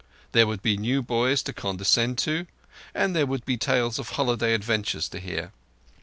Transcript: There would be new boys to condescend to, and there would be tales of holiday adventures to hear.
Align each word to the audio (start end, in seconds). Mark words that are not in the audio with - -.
There 0.31 0.47
would 0.47 0.63
be 0.63 0.77
new 0.77 1.03
boys 1.03 1.43
to 1.43 1.53
condescend 1.53 2.17
to, 2.25 2.47
and 2.95 3.15
there 3.15 3.27
would 3.27 3.45
be 3.45 3.55
tales 3.55 3.99
of 3.99 4.09
holiday 4.17 4.55
adventures 4.55 5.07
to 5.09 5.19
hear. 5.19 5.51